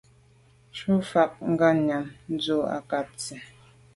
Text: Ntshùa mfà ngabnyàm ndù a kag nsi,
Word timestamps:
Ntshùa 0.69 0.93
mfà 1.01 1.23
ngabnyàm 1.51 2.05
ndù 2.31 2.55
a 2.75 2.77
kag 2.89 3.07
nsi, 3.15 3.35